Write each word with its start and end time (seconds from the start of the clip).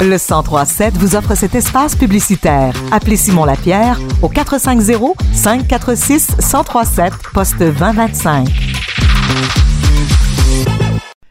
Le 0.00 0.18
1037 0.18 0.94
vous 0.98 1.16
offre 1.16 1.34
cet 1.34 1.54
espace 1.54 1.96
publicitaire. 1.96 2.74
Appelez 2.92 3.16
Simon 3.16 3.44
Lapierre 3.44 3.98
au 4.22 4.28
450 4.28 5.16
546 5.32 6.36
1037 6.38 7.12
poste 7.32 7.58
2025. 7.58 8.48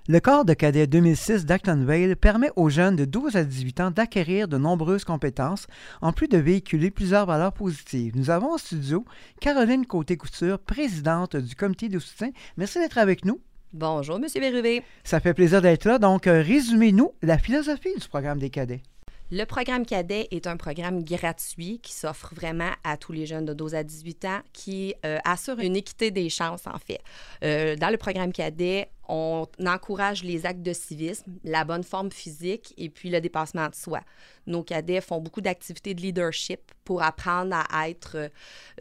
Le 0.09 0.19
corps 0.19 0.43
de 0.43 0.53
cadet 0.53 0.85
2006 0.85 1.45
d'Actonville 1.45 2.15
permet 2.15 2.51
aux 2.55 2.69
jeunes 2.69 2.95
de 2.95 3.05
12 3.05 3.35
à 3.35 3.43
18 3.43 3.79
ans 3.79 3.91
d'acquérir 3.91 4.47
de 4.47 4.57
nombreuses 4.57 5.05
compétences, 5.05 5.67
en 6.01 6.11
plus 6.11 6.27
de 6.27 6.37
véhiculer 6.37 6.91
plusieurs 6.91 7.25
valeurs 7.25 7.53
positives. 7.53 8.11
Nous 8.15 8.29
avons 8.29 8.53
en 8.53 8.57
studio 8.57 9.05
Caroline 9.39 9.85
Côté-Couture, 9.85 10.59
présidente 10.59 11.37
du 11.37 11.55
comité 11.55 11.89
de 11.89 11.99
soutien. 11.99 12.31
Merci 12.57 12.79
d'être 12.79 12.97
avec 12.97 13.23
nous. 13.23 13.39
Bonjour, 13.73 14.17
M. 14.17 14.27
Bérubé. 14.35 14.83
Ça 15.03 15.19
fait 15.19 15.33
plaisir 15.33 15.59
d'être 15.59 15.85
là. 15.85 15.97
Donc, 15.97 16.27
euh, 16.27 16.43
résumez-nous 16.43 17.11
la 17.23 17.39
philosophie 17.39 17.95
du 17.99 18.07
programme 18.07 18.37
des 18.37 18.51
cadets. 18.51 18.83
Le 19.31 19.45
programme 19.45 19.83
cadet 19.83 20.27
est 20.29 20.45
un 20.45 20.57
programme 20.57 21.03
gratuit 21.03 21.79
qui 21.81 21.91
s'offre 21.91 22.35
vraiment 22.35 22.69
à 22.83 22.97
tous 22.97 23.13
les 23.13 23.25
jeunes 23.25 23.45
de 23.45 23.53
12 23.55 23.73
à 23.73 23.83
18 23.83 24.25
ans, 24.25 24.39
qui 24.53 24.93
euh, 25.07 25.17
assure 25.25 25.57
une 25.57 25.75
équité 25.75 26.11
des 26.11 26.29
chances, 26.29 26.67
en 26.67 26.77
fait. 26.77 26.99
Euh, 27.43 27.75
dans 27.75 27.89
le 27.89 27.97
programme 27.97 28.31
cadet, 28.31 28.91
on 29.09 29.47
encourage 29.65 30.23
les 30.23 30.45
actes 30.45 30.61
de 30.61 30.73
civisme, 30.73 31.31
la 31.43 31.65
bonne 31.65 31.83
forme 31.83 32.11
physique 32.11 32.75
et 32.77 32.89
puis 32.89 33.09
le 33.09 33.21
dépassement 33.21 33.69
de 33.69 33.75
soi. 33.75 34.01
Nos 34.45 34.61
cadets 34.61 35.01
font 35.01 35.19
beaucoup 35.19 35.41
d'activités 35.41 35.95
de 35.95 36.01
leadership 36.01 36.59
pour 36.83 37.01
apprendre 37.01 37.55
à 37.71 37.89
être 37.89 38.29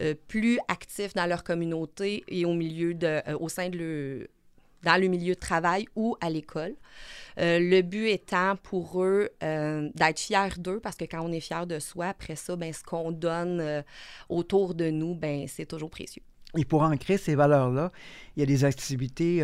euh, 0.01 0.13
plus 0.27 0.59
actifs 0.67 1.15
dans 1.15 1.25
leur 1.25 1.43
communauté 1.43 2.23
et 2.27 2.45
au 2.45 2.53
milieu 2.53 2.93
de, 2.93 3.23
au 3.39 3.49
sein 3.49 3.69
de 3.69 3.77
le, 3.79 4.27
dans 4.83 4.99
le 4.99 5.07
milieu 5.07 5.33
de 5.33 5.39
travail 5.39 5.85
ou 5.95 6.15
à 6.21 6.29
l'école. 6.29 6.75
Euh, 7.39 7.59
le 7.59 7.81
but 7.81 8.09
étant 8.09 8.55
pour 8.57 9.03
eux 9.03 9.29
euh, 9.41 9.89
d'être 9.95 10.19
fiers 10.19 10.57
d'eux, 10.57 10.79
parce 10.79 10.95
que 10.95 11.05
quand 11.05 11.21
on 11.21 11.31
est 11.31 11.39
fier 11.39 11.65
de 11.65 11.79
soi, 11.79 12.07
après 12.07 12.35
ça, 12.35 12.55
ben, 12.55 12.71
ce 12.71 12.83
qu'on 12.83 13.11
donne 13.11 13.59
euh, 13.59 13.81
autour 14.29 14.75
de 14.75 14.89
nous, 14.89 15.15
ben, 15.15 15.45
c'est 15.47 15.65
toujours 15.65 15.89
précieux. 15.89 16.23
Et 16.55 16.65
pour 16.65 16.83
ancrer 16.83 17.17
ces 17.17 17.33
valeurs-là, 17.33 17.91
il 18.35 18.41
y 18.41 18.43
a 18.43 18.45
des 18.45 18.63
activités 18.63 19.43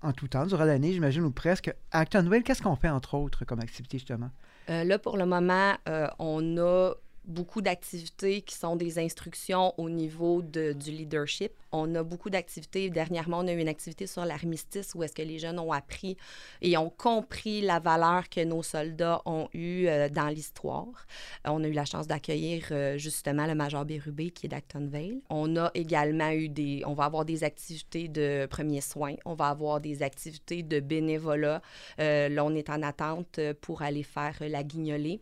en 0.00 0.12
tout 0.12 0.28
temps, 0.28 0.46
durant 0.46 0.64
l'année, 0.64 0.92
j'imagine, 0.92 1.22
ou 1.22 1.32
presque. 1.32 1.74
À 1.90 2.04
qu'est-ce 2.04 2.62
qu'on 2.62 2.76
fait, 2.76 2.90
entre 2.90 3.14
autres, 3.14 3.44
comme 3.44 3.58
activité, 3.58 3.98
justement? 3.98 4.30
là, 4.68 4.98
pour 4.98 5.16
le 5.16 5.26
moment, 5.26 5.72
on 6.20 6.56
a 6.58 6.92
beaucoup 7.26 7.62
d'activités 7.62 8.42
qui 8.42 8.54
sont 8.54 8.76
des 8.76 8.98
instructions 8.98 9.74
au 9.78 9.88
niveau 9.88 10.42
de, 10.42 10.72
du 10.72 10.90
leadership. 10.90 11.52
On 11.72 11.94
a 11.94 12.02
beaucoup 12.02 12.30
d'activités. 12.30 12.90
Dernièrement, 12.90 13.38
on 13.38 13.48
a 13.48 13.52
eu 13.52 13.60
une 13.60 13.68
activité 13.68 14.06
sur 14.06 14.24
l'armistice 14.24 14.94
où 14.94 15.02
est-ce 15.02 15.14
que 15.14 15.22
les 15.22 15.38
jeunes 15.38 15.58
ont 15.58 15.72
appris 15.72 16.16
et 16.62 16.76
ont 16.76 16.90
compris 16.90 17.62
la 17.62 17.80
valeur 17.80 18.28
que 18.28 18.44
nos 18.44 18.62
soldats 18.62 19.22
ont 19.26 19.48
eue 19.54 19.86
euh, 19.88 20.08
dans 20.08 20.28
l'histoire. 20.28 21.06
On 21.44 21.64
a 21.64 21.68
eu 21.68 21.72
la 21.72 21.84
chance 21.84 22.06
d'accueillir 22.06 22.68
euh, 22.70 22.98
justement 22.98 23.46
le 23.46 23.54
major 23.54 23.84
Bérubé 23.84 24.30
qui 24.30 24.46
est 24.46 24.48
d'Actonville. 24.48 25.20
On 25.30 25.56
a 25.56 25.70
également 25.74 26.30
eu 26.30 26.48
des... 26.48 26.82
On 26.86 26.94
va 26.94 27.04
avoir 27.04 27.24
des 27.24 27.42
activités 27.42 28.08
de 28.08 28.46
premiers 28.50 28.80
soins. 28.80 29.14
On 29.24 29.34
va 29.34 29.48
avoir 29.48 29.80
des 29.80 30.02
activités 30.02 30.62
de 30.62 30.80
bénévolat. 30.80 31.60
Euh, 31.98 32.28
là, 32.28 32.44
on 32.44 32.54
est 32.54 32.70
en 32.70 32.82
attente 32.82 33.40
pour 33.60 33.82
aller 33.82 34.02
faire 34.02 34.36
la 34.40 34.62
guignolée. 34.62 35.20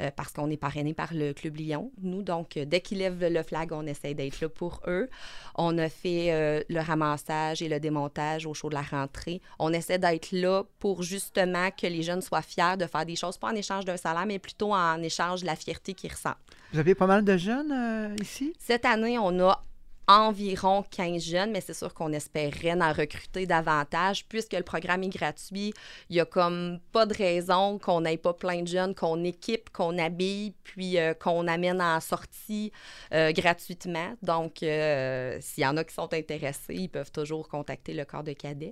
Euh, 0.00 0.10
parce 0.14 0.32
qu'on 0.32 0.50
est 0.50 0.56
parrainé 0.56 0.94
par 0.94 1.12
le 1.12 1.32
Club 1.32 1.56
Lyon, 1.56 1.92
nous. 2.00 2.22
Donc, 2.22 2.56
euh, 2.56 2.64
dès 2.64 2.80
qu'ils 2.80 2.98
lèvent 2.98 3.26
le 3.28 3.42
flag, 3.42 3.72
on 3.72 3.86
essaie 3.86 4.14
d'être 4.14 4.40
là 4.40 4.48
pour 4.48 4.80
eux. 4.86 5.08
On 5.56 5.76
a 5.78 5.88
fait 5.88 6.32
euh, 6.32 6.62
le 6.68 6.80
ramassage 6.80 7.60
et 7.60 7.68
le 7.68 7.80
démontage 7.80 8.46
au 8.46 8.54
show 8.54 8.70
de 8.70 8.74
la 8.74 8.82
rentrée. 8.82 9.42
On 9.58 9.72
essaie 9.72 9.98
d'être 9.98 10.32
là 10.32 10.62
pour 10.78 11.02
justement 11.02 11.70
que 11.70 11.86
les 11.86 12.02
jeunes 12.02 12.22
soient 12.22 12.42
fiers 12.42 12.76
de 12.78 12.86
faire 12.86 13.04
des 13.04 13.16
choses, 13.16 13.36
pas 13.36 13.48
en 13.48 13.54
échange 13.54 13.84
d'un 13.84 13.96
salaire, 13.96 14.26
mais 14.26 14.38
plutôt 14.38 14.72
en 14.72 15.02
échange 15.02 15.42
de 15.42 15.46
la 15.46 15.56
fierté 15.56 15.92
qu'ils 15.92 16.12
ressentent. 16.12 16.36
Vous 16.72 16.78
avez 16.78 16.94
pas 16.94 17.06
mal 17.06 17.24
de 17.24 17.36
jeunes 17.36 18.16
ici? 18.22 18.54
Cette 18.58 18.84
année, 18.84 19.18
on 19.18 19.38
a 19.40 19.62
environ 20.10 20.84
15 20.90 21.22
jeunes, 21.22 21.52
mais 21.52 21.60
c'est 21.60 21.74
sûr 21.74 21.94
qu'on 21.94 22.12
espérait 22.12 22.72
en 22.72 22.92
recruter 22.92 23.46
davantage. 23.46 24.26
Puisque 24.26 24.54
le 24.54 24.62
programme 24.62 25.04
est 25.04 25.08
gratuit, 25.08 25.72
il 26.08 26.14
n'y 26.14 26.20
a 26.20 26.24
comme 26.24 26.80
pas 26.92 27.06
de 27.06 27.14
raison 27.14 27.78
qu'on 27.78 28.00
n'ait 28.00 28.16
pas 28.16 28.32
plein 28.32 28.62
de 28.62 28.66
jeunes, 28.66 28.94
qu'on 28.94 29.22
équipe, 29.22 29.70
qu'on 29.70 29.98
habille, 29.98 30.52
puis 30.64 30.98
euh, 30.98 31.14
qu'on 31.14 31.46
amène 31.46 31.80
en 31.80 32.00
sortie 32.00 32.72
euh, 33.14 33.30
gratuitement. 33.32 34.14
Donc, 34.22 34.62
euh, 34.62 35.38
s'il 35.40 35.62
y 35.62 35.66
en 35.66 35.76
a 35.76 35.84
qui 35.84 35.94
sont 35.94 36.12
intéressés, 36.12 36.74
ils 36.74 36.88
peuvent 36.88 37.12
toujours 37.12 37.48
contacter 37.48 37.94
le 37.94 38.04
corps 38.04 38.24
de 38.24 38.32
cadet. 38.32 38.70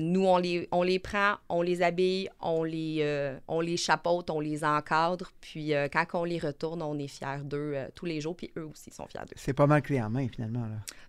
nous, 0.00 0.26
on 0.26 0.38
les, 0.38 0.68
on 0.70 0.82
les 0.82 1.00
prend, 1.00 1.34
on 1.48 1.62
les 1.62 1.82
habille, 1.82 2.28
on 2.40 2.62
les, 2.62 3.36
on 3.48 3.60
les 3.60 3.76
chapeaute, 3.76 4.30
on 4.30 4.40
les 4.40 4.64
encadre, 4.64 5.32
puis 5.40 5.72
quand 5.92 6.04
on 6.14 6.24
les 6.24 6.38
retourne, 6.38 6.82
on 6.82 6.98
est 6.98 7.08
fiers 7.08 7.42
d'eux 7.42 7.76
tous 7.94 8.06
les 8.06 8.20
jours, 8.20 8.36
puis 8.36 8.52
eux 8.56 8.66
aussi 8.66 8.90
sont 8.90 9.06
fiers 9.06 9.20
d'eux. 9.22 9.34
C'est 9.34 9.52
pas 9.52 9.66
mal 9.66 9.82
clé 9.82 10.00
en 10.00 10.10
main, 10.10 10.28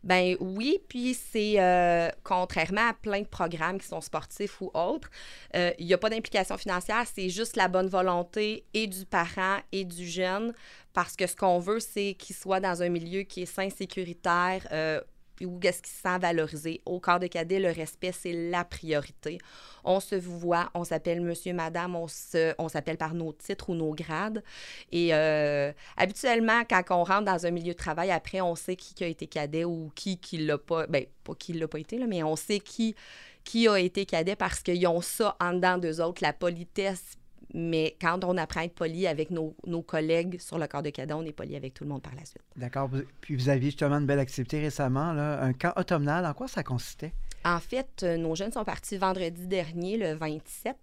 Ben 0.04 0.36
oui, 0.40 0.80
puis 0.88 1.14
c'est 1.14 1.60
euh, 1.60 2.10
contrairement 2.24 2.90
à 2.90 2.94
plein 2.94 3.22
de 3.22 3.28
programmes 3.28 3.80
qui 3.80 3.88
sont 3.88 4.02
sportifs 4.02 4.62
ou 4.62 4.72
autres, 4.74 5.10
euh, 5.56 5.72
il 5.80 5.86
n'y 5.86 5.94
a 5.94 5.98
pas 5.98 6.10
d'implication 6.10 6.58
financière, 6.58 7.06
c'est 7.14 7.30
juste 7.30 7.56
la 7.56 7.68
bonne 7.68 7.88
volonté 7.88 8.64
et 8.74 8.88
du 8.88 9.06
parent 9.06 9.58
et 9.72 9.84
du 9.84 10.08
jeune, 10.08 10.54
parce 10.94 11.16
que 11.16 11.28
ce 11.28 11.36
qu'on 11.36 11.60
veut, 11.60 11.80
c'est 11.80 12.16
qu'il 12.18 12.36
soit 12.36 12.60
dans 12.60 12.82
un 12.82 12.90
milieu 12.90 13.24
qui 13.24 13.42
est 13.42 13.46
sain, 13.46 13.70
sécuritaire, 13.70 14.68
euh, 14.72 15.02
ou 15.46 15.60
est-ce 15.64 15.82
qu'il 15.82 15.92
se 15.92 16.02
sent 16.02 16.20
valorisé? 16.20 16.82
Au 16.86 17.00
corps 17.00 17.20
de 17.20 17.28
cadet, 17.28 17.60
le 17.60 17.72
respect, 17.72 18.12
c'est 18.12 18.34
la 18.34 18.64
priorité. 18.64 19.38
On 19.84 20.00
se 20.00 20.16
voit, 20.16 20.70
on 20.74 20.84
s'appelle 20.84 21.22
monsieur, 21.22 21.54
madame, 21.54 21.96
on, 21.96 22.08
se, 22.08 22.54
on 22.58 22.70
s'appelle 22.70 22.98
par 22.98 23.14
nos 23.14 23.34
titres 23.34 23.70
ou 23.70 23.76
nos 23.76 23.94
grades. 23.94 24.44
Et 24.92 25.14
euh, 25.14 25.72
habituellement, 25.96 26.62
quand 26.70 26.84
on 26.90 27.04
rentre 27.04 27.26
dans 27.26 27.46
un 27.46 27.52
milieu 27.52 27.74
de 27.74 27.78
travail, 27.78 28.12
après, 28.12 28.42
on 28.42 28.56
sait 28.56 28.76
qui, 28.76 29.04
a 29.04 29.08
été 29.08 29.28
cadet 29.28 29.66
ou 29.66 29.92
qui 29.96 30.18
qui 30.18 30.38
l'a 30.38 30.58
pas. 30.58 30.88
Ben, 30.88 31.06
pas 31.24 31.36
qui 31.36 31.54
l'a 31.54 31.68
pas 31.68 31.80
été, 31.80 31.98
là, 31.98 32.08
mais 32.08 32.24
on 32.24 32.36
sait 32.36 32.60
qui 32.60 32.96
qui 33.44 33.68
a 33.70 33.78
été 33.78 34.06
cadet 34.06 34.36
parce 34.36 34.60
qu'ils 34.60 34.86
ont 34.88 35.00
ça 35.00 35.38
en 35.40 35.54
dedans 35.54 35.78
d'eux 35.78 36.02
autres, 36.02 36.22
la 36.22 36.34
politesse 36.34 37.18
mais 37.58 37.98
quand 38.00 38.24
on 38.24 38.38
apprend 38.38 38.62
à 38.62 38.66
être 38.66 38.76
poli 38.76 39.08
avec 39.08 39.32
nos, 39.32 39.56
collègues 39.82 40.40
sur 40.40 40.60
le 40.60 40.68
corps 40.68 40.84
de 40.84 40.92
cadet, 40.92 41.14
on 41.14 41.24
est 41.24 41.32
poli 41.32 41.56
avec 41.56 41.74
tout 41.74 41.84
le 41.84 41.90
monde 41.90 42.04
par 42.04 42.14
la 42.14 42.24
suite. 42.24 42.44
D'accord. 42.56 42.88
Puis 43.20 43.36
vous 43.36 43.50
aviez 43.50 43.72
justement 43.72 43.98
une 43.98 44.06
belle 44.06 44.20
activité 44.20 44.60
récemment, 44.60 45.12
là, 45.12 45.42
un 45.42 45.54
camp 45.54 45.74
automnal. 45.76 46.24
En 46.28 46.34
quoi 46.34 46.48
ça 46.48 46.62
consistait? 46.62 47.14
En 47.44 47.60
fait, 47.60 48.04
euh, 48.04 48.18
nos 48.18 48.36
jeunes 48.36 48.52
sont 48.52 48.64
partis 48.64 48.98
vendredi 48.98 49.48
dernier, 49.48 49.98
le 49.98 50.14
27 50.14 50.78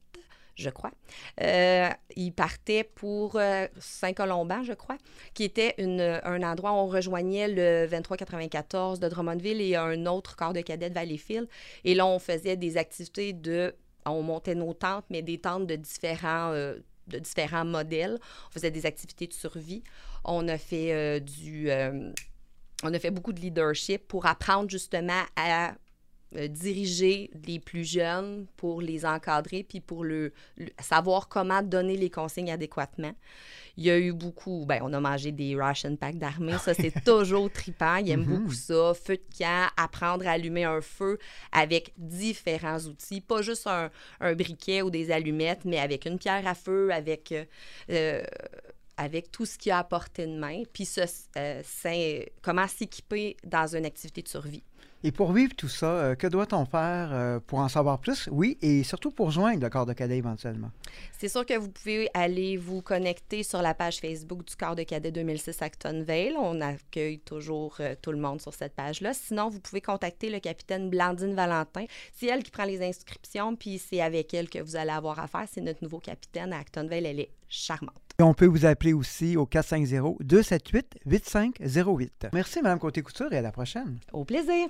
je 0.57 0.71
crois. 0.71 0.93
Euh, 1.41 1.89
ils 2.15 2.33
partaient 2.33 2.85
pour 2.85 3.35
euh, 3.35 3.67
Saint-Colomban, 3.81 4.63
je 4.63 4.73
crois, 4.73 4.99
qui 5.35 5.43
était 5.43 5.75
un 5.79 6.43
endroit 6.45 6.71
où 6.71 6.77
on 6.77 6.87
rejoignait 6.87 7.49
le 7.49 7.89
2394 7.89 9.01
de 9.01 9.09
Drummondville 9.09 9.61
et 9.61 9.75
un 9.75 10.07
autre 10.07 10.37
corps 10.37 10.53
de 10.53 10.61
cadet 10.61 10.91
de 10.91 10.95
Valleyfield. 10.95 11.49
Et 11.83 11.97
là, 11.97 12.07
on 12.07 12.21
faisait 12.21 12.57
des 12.57 12.77
activités 12.77 13.33
de 13.33 13.75
on 14.07 14.23
montait 14.23 14.55
nos 14.55 14.75
tentes, 14.75 15.05
mais 15.11 15.23
des 15.23 15.39
tentes 15.39 15.67
de 15.67 15.77
différents, 15.77 16.51
euh, 16.53 16.79
de 17.09 17.19
différents 17.19 17.65
modèles. 17.65 18.19
On 18.49 18.51
faisait 18.53 18.71
des 18.71 18.87
activités 18.87 19.27
de 19.27 19.33
survie. 19.33 19.83
On 20.25 20.49
a 20.49 20.59
fait 20.59 20.93
euh, 20.93 21.21
du... 21.21 21.71
Euh, 21.71 22.11
on 22.83 22.93
a 22.93 22.99
fait 22.99 23.11
beaucoup 23.11 23.33
de 23.33 23.41
leadership 23.41 24.07
pour 24.09 24.27
apprendre 24.27 24.69
justement 24.69 25.23
à 25.37 25.75
diriger 26.49 27.31
les 27.47 27.59
plus 27.59 27.85
jeunes 27.85 28.47
pour 28.57 28.81
les 28.81 29.07
encadrer 29.07 29.63
puis 29.63 29.81
pour 29.81 30.05
le, 30.05 30.33
savoir 30.81 31.29
comment 31.29 31.63
donner 31.63 31.97
les 31.97 32.11
consignes 32.11 32.51
adéquatement. 32.51 33.15
Il 33.77 33.85
y 33.85 33.91
a 33.91 33.99
eu 33.99 34.13
beaucoup, 34.13 34.65
ben, 34.67 34.81
on 34.83 34.93
a 34.93 35.01
mangé 35.01 35.33
des 35.33 35.57
ration 35.57 35.97
packs 35.97 36.19
d'armée, 36.19 36.59
ça 36.59 36.75
c'est 36.75 36.93
toujours 37.05 37.51
tripant, 37.51 37.97
ils 37.97 38.11
aiment 38.11 38.23
mm-hmm. 38.23 38.39
beaucoup 38.39 38.53
ça, 38.53 38.93
feu 38.95 39.17
de 39.17 39.37
camp, 39.37 39.69
apprendre 39.77 40.27
à 40.29 40.33
allumer 40.33 40.65
un 40.65 40.81
feu 40.81 41.19
avec 41.51 41.93
différents 41.97 42.79
outils, 42.81 43.21
pas 43.21 43.43
juste 43.43 43.67
un, 43.67 43.91
briquet 44.35 44.83
ou 44.83 44.91
des 44.91 45.11
allumettes, 45.11 45.65
mais 45.65 45.79
avec 45.79 46.07
une 46.07 46.19
pierre 46.19 46.47
à 46.47 46.55
feu, 46.55 46.91
avec... 46.93 47.33
Euh, 47.33 47.45
euh, 47.91 48.23
avec 48.97 49.33
tout 49.33 49.45
ce 49.45 49.59
qu'il 49.59 49.73
a 49.73 49.79
à 49.79 49.85
portée 49.85 50.25
de 50.27 50.39
main, 50.39 50.63
puis 50.73 50.85
ce, 50.85 51.01
euh, 51.37 52.23
comment 52.43 52.69
s'équiper 52.69 53.37
dans 53.43 53.75
une 53.75 53.85
activité 53.85 54.23
de 54.23 54.29
survie. 54.29 54.63
Et 55.07 55.13
pour 55.13 55.33
vivre 55.33 55.55
tout 55.55 55.69
ça, 55.69 55.87
euh, 55.87 56.15
que 56.15 56.27
doit-on 56.27 56.65
faire 56.65 57.11
euh, 57.13 57.39
pour 57.39 57.59
en 57.59 57.69
savoir 57.69 57.99
plus? 57.99 58.27
Oui, 58.33 58.57
et 58.63 58.83
surtout 58.85 59.11
pour 59.11 59.31
joindre 59.31 59.61
le 59.61 59.69
corps 59.69 59.85
de 59.85 59.93
cadet 59.93 60.17
éventuellement. 60.17 60.71
C'est 61.13 61.29
sûr 61.29 61.45
que 61.45 61.59
vous 61.59 61.69
pouvez 61.69 62.09
aller 62.15 62.57
vous 62.57 62.81
connecter 62.81 63.43
sur 63.43 63.61
la 63.61 63.75
page 63.75 63.99
Facebook 63.99 64.47
du 64.47 64.57
corps 64.57 64.75
de 64.75 64.83
cadet 64.83 65.13
2006 65.13 65.61
Actonville. 65.61 66.37
On 66.39 66.59
accueille 66.63 67.19
toujours 67.19 67.77
euh, 67.81 67.95
tout 68.01 68.13
le 68.13 68.19
monde 68.19 68.41
sur 68.41 68.55
cette 68.55 68.75
page-là. 68.75 69.13
Sinon, 69.13 69.51
vous 69.51 69.61
pouvez 69.61 69.83
contacter 69.83 70.31
le 70.31 70.41
capitaine 70.41 70.89
Blandine 70.89 71.35
Valentin. 71.35 71.85
C'est 72.15 72.29
elle 72.29 72.43
qui 72.43 72.51
prend 72.51 72.65
les 72.65 72.83
inscriptions, 72.83 73.57
puis 73.57 73.79
c'est 73.79 74.01
avec 74.01 74.33
elle 74.33 74.49
que 74.49 74.61
vous 74.61 74.75
allez 74.75 74.93
avoir 74.93 75.19
affaire. 75.19 75.45
C'est 75.53 75.61
notre 75.61 75.83
nouveau 75.83 75.99
capitaine 75.99 76.55
à 76.55 76.61
Actonville. 76.61 77.05
Elle 77.05 77.21
est 77.21 77.31
charmante. 77.47 77.93
Et 78.19 78.23
on 78.23 78.33
peut 78.33 78.47
vous 78.47 78.65
appeler 78.65 78.95
aussi 78.95 79.37
au 79.37 79.45
450-278-8508. 79.45 82.31
Merci, 82.33 82.63
Mme 82.63 82.79
Côté-Couture, 82.79 83.31
et 83.33 83.39
à 83.39 83.43
la 83.43 83.53
prochaine. 83.53 83.99
Au 84.13 84.25
plaisir. 84.25 84.69